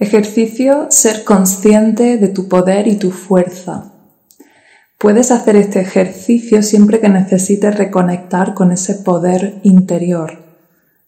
Ejercicio 0.00 0.86
ser 0.90 1.24
consciente 1.24 2.18
de 2.18 2.28
tu 2.28 2.46
poder 2.46 2.86
y 2.86 2.96
tu 2.96 3.10
fuerza. 3.10 3.94
Puedes 4.96 5.32
hacer 5.32 5.56
este 5.56 5.80
ejercicio 5.80 6.62
siempre 6.62 7.00
que 7.00 7.08
necesites 7.08 7.76
reconectar 7.76 8.54
con 8.54 8.70
ese 8.70 8.94
poder 8.94 9.58
interior 9.64 10.38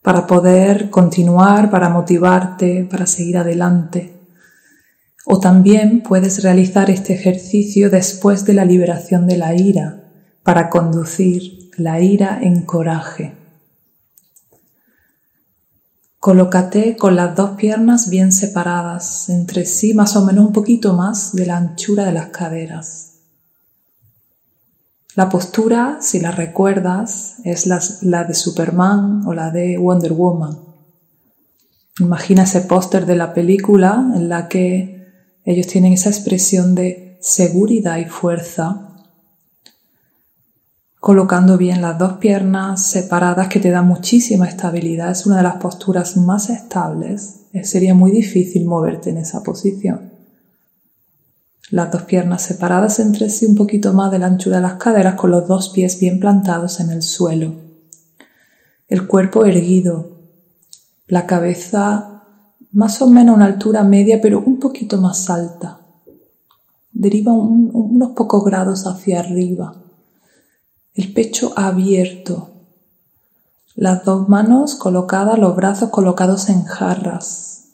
para 0.00 0.26
poder 0.26 0.88
continuar, 0.88 1.70
para 1.70 1.90
motivarte, 1.90 2.88
para 2.90 3.06
seguir 3.06 3.36
adelante. 3.36 4.14
O 5.26 5.38
también 5.38 6.02
puedes 6.02 6.42
realizar 6.42 6.88
este 6.88 7.12
ejercicio 7.12 7.90
después 7.90 8.46
de 8.46 8.54
la 8.54 8.64
liberación 8.64 9.26
de 9.26 9.36
la 9.36 9.54
ira 9.54 10.04
para 10.42 10.70
conducir 10.70 11.70
la 11.76 12.00
ira 12.00 12.38
en 12.40 12.62
coraje. 12.62 13.37
Colócate 16.28 16.94
con 16.94 17.16
las 17.16 17.34
dos 17.34 17.52
piernas 17.52 18.10
bien 18.10 18.32
separadas 18.32 19.30
entre 19.30 19.64
sí, 19.64 19.94
más 19.94 20.14
o 20.14 20.26
menos 20.26 20.44
un 20.44 20.52
poquito 20.52 20.92
más 20.92 21.34
de 21.34 21.46
la 21.46 21.56
anchura 21.56 22.04
de 22.04 22.12
las 22.12 22.26
caderas. 22.26 23.20
La 25.14 25.30
postura, 25.30 26.00
si 26.02 26.20
la 26.20 26.30
recuerdas, 26.30 27.36
es 27.44 27.66
la, 27.66 28.24
de 28.24 28.34
Superman 28.34 29.22
o 29.26 29.32
la 29.32 29.50
de 29.50 29.78
Wonder 29.78 30.12
Woman. 30.12 30.58
Imagina 31.98 32.42
ese 32.42 32.60
póster 32.60 33.06
de 33.06 33.16
la 33.16 33.32
película 33.32 34.12
en 34.14 34.28
la 34.28 34.48
que 34.48 35.06
ellos 35.46 35.66
tienen 35.66 35.94
esa 35.94 36.10
expresión 36.10 36.74
de 36.74 37.16
seguridad 37.22 37.96
y 37.96 38.04
fuerza 38.04 38.87
colocando 41.08 41.56
bien 41.56 41.80
las 41.80 41.96
dos 41.96 42.18
piernas 42.18 42.82
separadas 42.82 43.48
que 43.48 43.60
te 43.60 43.70
da 43.70 43.80
muchísima 43.80 44.46
estabilidad. 44.46 45.10
Es 45.10 45.24
una 45.24 45.38
de 45.38 45.42
las 45.42 45.56
posturas 45.56 46.18
más 46.18 46.50
estables. 46.50 47.46
Eh, 47.54 47.64
sería 47.64 47.94
muy 47.94 48.10
difícil 48.10 48.66
moverte 48.66 49.08
en 49.08 49.16
esa 49.16 49.42
posición. 49.42 50.12
Las 51.70 51.90
dos 51.90 52.02
piernas 52.02 52.42
separadas 52.42 52.98
entre 52.98 53.30
sí 53.30 53.46
un 53.46 53.54
poquito 53.54 53.94
más 53.94 54.12
de 54.12 54.18
la 54.18 54.26
anchura 54.26 54.56
de 54.56 54.62
las 54.64 54.74
caderas 54.74 55.14
con 55.14 55.30
los 55.30 55.48
dos 55.48 55.70
pies 55.70 55.98
bien 55.98 56.20
plantados 56.20 56.78
en 56.78 56.90
el 56.90 57.00
suelo. 57.00 57.54
El 58.86 59.06
cuerpo 59.06 59.46
erguido. 59.46 60.10
La 61.06 61.24
cabeza 61.24 62.22
más 62.70 63.00
o 63.00 63.06
menos 63.06 63.32
a 63.32 63.36
una 63.36 63.46
altura 63.46 63.82
media 63.82 64.20
pero 64.20 64.40
un 64.40 64.58
poquito 64.58 65.00
más 65.00 65.30
alta. 65.30 65.80
Deriva 66.92 67.32
unos 67.32 68.10
pocos 68.10 68.44
grados 68.44 68.86
hacia 68.86 69.20
arriba 69.20 69.87
el 70.98 71.12
pecho 71.12 71.52
abierto, 71.54 72.50
las 73.76 74.04
dos 74.04 74.28
manos 74.28 74.74
colocadas, 74.74 75.38
los 75.38 75.54
brazos 75.54 75.90
colocados 75.90 76.48
en 76.48 76.64
jarras, 76.64 77.68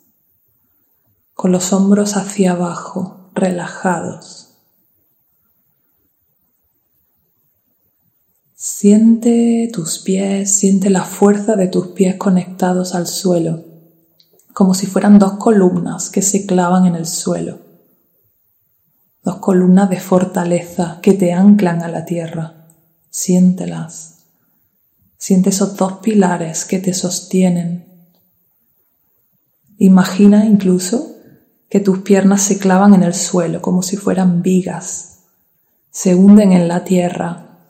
con 1.33 1.51
los 1.51 1.73
hombros 1.73 2.19
hacia 2.19 2.53
abajo, 2.53 3.31
relajados. 3.33 4.59
Siente 8.55 9.71
tus 9.73 10.01
pies, 10.01 10.55
siente 10.55 10.91
la 10.91 11.05
fuerza 11.05 11.57
de 11.57 11.69
tus 11.69 11.89
pies 11.89 12.17
conectados 12.17 12.95
al 12.95 13.07
suelo, 13.07 13.65
como 14.53 14.75
si 14.75 14.87
fueran 14.87 15.19
dos 15.19 15.39
columnas 15.39 16.11
que 16.11 16.21
se 16.21 16.45
clavan 16.45 16.85
en 16.85 16.95
el 16.95 17.07
suelo, 17.07 17.59
dos 19.23 19.37
columnas 19.37 19.89
de 19.89 19.99
fortaleza 19.99 20.99
que 21.01 21.15
te 21.15 21.33
anclan 21.33 21.83
a 21.83 21.89
la 21.89 22.05
tierra. 22.05 22.54
Siéntelas. 23.17 24.25
Siente 25.17 25.51
esos 25.51 25.77
dos 25.77 25.99
pilares 25.99 26.65
que 26.65 26.81
te 26.81 26.93
sostienen. 26.93 27.87
Imagina 29.79 30.45
incluso 30.47 31.15
que 31.71 31.79
tus 31.79 32.01
piernas 32.01 32.43
se 32.43 32.59
clavan 32.59 32.93
en 32.93 33.05
el 33.05 33.15
suelo 33.15 33.63
como 33.63 33.83
si 33.83 33.97
fueran 33.97 34.43
vigas. 34.43 35.21
Se 35.93 36.17
hunden 36.17 36.51
en 36.51 36.67
la 36.67 36.83
tierra 36.83 37.61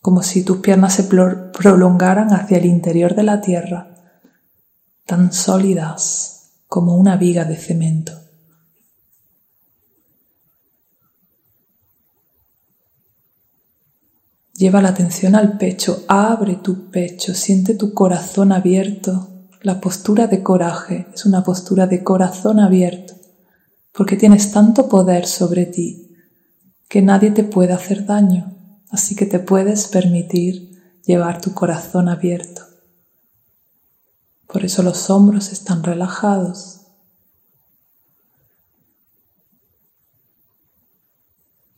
como 0.00 0.22
si 0.22 0.44
tus 0.44 0.60
piernas 0.60 0.94
se 0.94 1.04
prolongaran 1.04 2.32
hacia 2.32 2.56
el 2.56 2.64
interior 2.64 3.14
de 3.14 3.22
la 3.22 3.42
tierra, 3.42 3.94
tan 5.04 5.30
sólidas 5.34 6.52
como 6.68 6.96
una 6.96 7.18
viga 7.18 7.44
de 7.44 7.56
cemento. 7.56 8.19
Lleva 14.60 14.82
la 14.82 14.90
atención 14.90 15.36
al 15.36 15.56
pecho, 15.56 16.04
abre 16.06 16.56
tu 16.56 16.90
pecho, 16.90 17.32
siente 17.32 17.74
tu 17.74 17.94
corazón 17.94 18.52
abierto. 18.52 19.46
La 19.62 19.80
postura 19.80 20.26
de 20.26 20.42
coraje 20.42 21.06
es 21.14 21.24
una 21.24 21.42
postura 21.42 21.86
de 21.86 22.04
corazón 22.04 22.60
abierto, 22.60 23.14
porque 23.90 24.18
tienes 24.18 24.52
tanto 24.52 24.86
poder 24.86 25.26
sobre 25.26 25.64
ti 25.64 26.14
que 26.90 27.00
nadie 27.00 27.30
te 27.30 27.42
puede 27.42 27.72
hacer 27.72 28.04
daño, 28.04 28.54
así 28.90 29.16
que 29.16 29.24
te 29.24 29.38
puedes 29.38 29.86
permitir 29.86 30.78
llevar 31.06 31.40
tu 31.40 31.54
corazón 31.54 32.10
abierto. 32.10 32.60
Por 34.46 34.66
eso 34.66 34.82
los 34.82 35.08
hombros 35.08 35.52
están 35.52 35.82
relajados, 35.82 36.79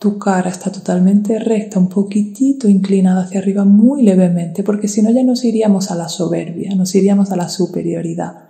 Tu 0.02 0.18
cara 0.18 0.50
está 0.50 0.72
totalmente 0.72 1.38
recta, 1.38 1.78
un 1.78 1.88
poquitito 1.88 2.68
inclinada 2.68 3.22
hacia 3.22 3.38
arriba, 3.38 3.64
muy 3.64 4.02
levemente, 4.02 4.64
porque 4.64 4.88
si 4.88 5.00
no 5.00 5.12
ya 5.12 5.22
nos 5.22 5.44
iríamos 5.44 5.92
a 5.92 5.94
la 5.94 6.08
soberbia, 6.08 6.74
nos 6.74 6.92
iríamos 6.96 7.30
a 7.30 7.36
la 7.36 7.48
superioridad. 7.48 8.48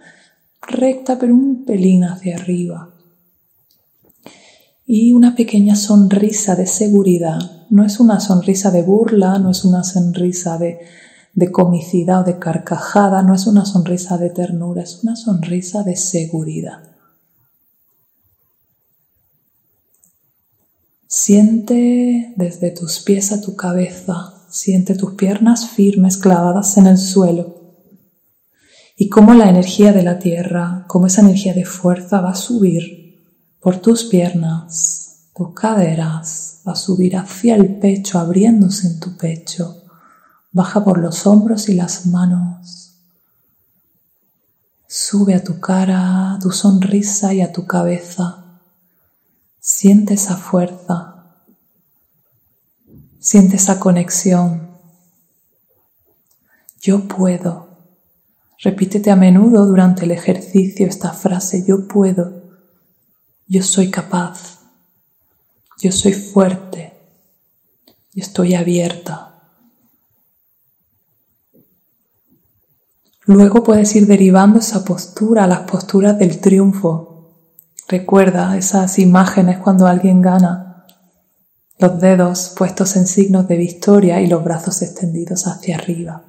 Recta, 0.67 1.19
pero 1.19 1.35
un 1.35 1.67
pelín 1.67 2.05
hacia 2.05 2.37
arriba. 2.37 2.95
Y 4.87 5.13
una 5.13 5.37
pequeña 5.37 5.77
sonrisa 5.77 6.57
de 6.57 6.67
seguridad. 6.67 7.39
No 7.69 7.85
es 7.85 8.01
una 8.01 8.19
sonrisa 8.19 8.71
de 8.71 8.81
burla, 8.81 9.39
no 9.39 9.51
es 9.51 9.67
una 9.67 9.85
sonrisa 9.85 10.57
de, 10.57 10.79
de 11.35 11.53
comicidad 11.53 12.23
o 12.23 12.25
de 12.25 12.39
carcajada, 12.39 13.23
no 13.23 13.35
es 13.35 13.47
una 13.47 13.67
sonrisa 13.67 14.17
de 14.17 14.31
ternura, 14.31 14.85
es 14.85 15.01
una 15.03 15.17
sonrisa 15.17 15.83
de 15.83 15.97
seguridad. 15.97 16.92
Siente 21.15 22.33
desde 22.37 22.71
tus 22.71 23.01
pies 23.01 23.33
a 23.33 23.43
tu 23.43 23.55
cabeza, 23.55 24.33
siente 24.49 24.95
tus 24.95 25.13
piernas 25.13 25.69
firmes 25.69 26.17
clavadas 26.17 26.79
en 26.79 26.87
el 26.87 26.97
suelo. 26.97 27.77
Y 28.97 29.11
cómo 29.11 29.35
la 29.35 29.51
energía 29.51 29.93
de 29.93 30.05
la 30.05 30.19
tierra, 30.19 30.87
cómo 30.89 31.09
esa 31.09 31.21
energía 31.21 31.53
de 31.53 31.67
fuerza 31.67 32.23
va 32.23 32.31
a 32.31 32.35
subir 32.35 33.37
por 33.61 33.77
tus 33.77 34.05
piernas, 34.05 35.29
tus 35.37 35.53
caderas, 35.53 36.63
va 36.67 36.73
a 36.73 36.77
subir 36.77 37.15
hacia 37.19 37.57
el 37.57 37.79
pecho, 37.79 38.19
abriéndose 38.19 38.87
en 38.87 38.99
tu 38.99 39.15
pecho, 39.19 39.85
baja 40.51 40.83
por 40.83 40.97
los 40.97 41.27
hombros 41.27 41.69
y 41.69 41.75
las 41.75 42.07
manos, 42.07 42.95
sube 44.89 45.35
a 45.35 45.45
tu 45.45 45.61
cara, 45.61 46.33
a 46.33 46.39
tu 46.39 46.51
sonrisa 46.53 47.35
y 47.35 47.43
a 47.43 47.53
tu 47.53 47.67
cabeza 47.67 48.42
Siente 49.65 50.15
esa 50.15 50.37
fuerza, 50.37 51.37
siente 53.21 53.55
esa 53.55 53.79
conexión. 53.79 54.77
Yo 56.81 57.07
puedo. 57.07 57.69
Repítete 58.59 59.13
a 59.13 59.15
menudo 59.15 59.65
durante 59.65 60.05
el 60.05 60.11
ejercicio 60.11 60.89
esta 60.89 61.13
frase, 61.13 61.65
yo 61.65 61.87
puedo, 61.87 62.43
yo 63.47 63.63
soy 63.63 63.89
capaz, 63.89 64.63
yo 65.81 65.93
soy 65.93 66.13
fuerte, 66.13 66.95
yo 67.87 68.21
estoy 68.21 68.57
abierta. 68.57 69.45
Luego 73.27 73.63
puedes 73.63 73.95
ir 73.95 74.09
derivando 74.09 74.59
esa 74.59 74.85
postura 74.85 75.45
a 75.45 75.47
las 75.47 75.71
posturas 75.71 76.19
del 76.19 76.41
triunfo, 76.41 77.12
Recuerda 77.93 78.57
esas 78.57 78.99
imágenes 78.99 79.59
cuando 79.59 79.87
alguien 79.87 80.23
gana, 80.23 80.87
los 81.77 82.01
dedos 82.01 82.55
puestos 82.57 82.97
en 82.97 83.07
signos 83.07 83.47
de 83.49 83.59
victoria 83.59 84.23
y 84.23 84.29
los 84.29 84.43
brazos 84.43 84.81
extendidos 84.81 85.47
hacia 85.47 85.77
arriba. 85.77 86.23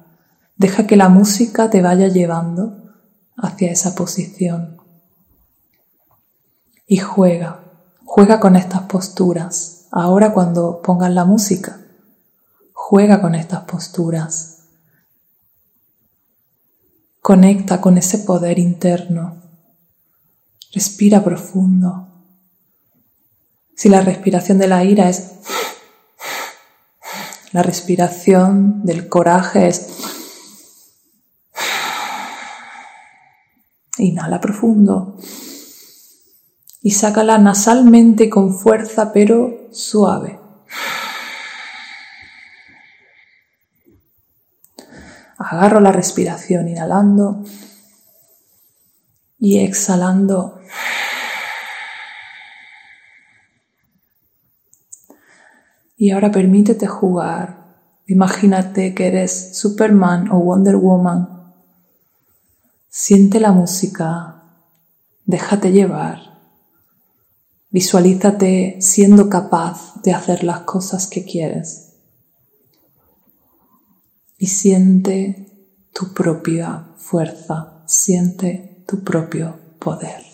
Deja 0.56 0.86
que 0.86 0.98
la 0.98 1.08
música 1.08 1.70
te 1.70 1.80
vaya 1.80 2.08
llevando 2.08 2.92
hacia 3.38 3.72
esa 3.72 3.94
posición. 3.94 4.76
Y 6.86 6.98
juega, 6.98 7.60
juega 8.04 8.40
con 8.40 8.56
estas 8.56 8.82
posturas. 8.82 9.86
Ahora 9.90 10.34
cuando 10.34 10.82
pongas 10.82 11.12
la 11.12 11.24
música, 11.24 11.80
juega 12.74 13.22
con 13.22 13.34
estas 13.34 13.62
posturas. 13.62 14.66
Conecta 17.22 17.80
con 17.80 17.96
ese 17.96 18.18
poder 18.18 18.58
interno 18.58 19.43
Respira 20.74 21.22
profundo. 21.22 22.08
Si 23.76 23.88
la 23.88 24.00
respiración 24.00 24.58
de 24.58 24.66
la 24.66 24.82
ira 24.82 25.08
es... 25.08 25.34
La 27.52 27.62
respiración 27.62 28.84
del 28.84 29.08
coraje 29.08 29.68
es... 29.68 29.86
Inhala 33.98 34.40
profundo. 34.40 35.16
Y 36.82 36.90
sácala 36.90 37.38
nasalmente 37.38 38.28
con 38.28 38.58
fuerza 38.58 39.12
pero 39.12 39.68
suave. 39.70 40.40
Agarro 45.38 45.78
la 45.78 45.92
respiración 45.92 46.68
inhalando 46.68 47.44
y 49.38 49.58
exhalando. 49.58 50.58
Y 56.04 56.10
ahora 56.10 56.30
permítete 56.30 56.86
jugar. 56.86 57.78
Imagínate 58.06 58.94
que 58.94 59.06
eres 59.06 59.56
Superman 59.56 60.30
o 60.30 60.38
Wonder 60.38 60.76
Woman. 60.76 61.54
Siente 62.90 63.40
la 63.40 63.52
música. 63.52 64.42
Déjate 65.24 65.72
llevar. 65.72 66.18
Visualízate 67.70 68.76
siendo 68.82 69.30
capaz 69.30 70.02
de 70.02 70.12
hacer 70.12 70.44
las 70.44 70.60
cosas 70.64 71.06
que 71.06 71.24
quieres. 71.24 71.94
Y 74.36 74.48
siente 74.48 75.70
tu 75.94 76.12
propia 76.12 76.88
fuerza, 76.98 77.82
siente 77.86 78.84
tu 78.86 79.02
propio 79.02 79.58
poder. 79.78 80.33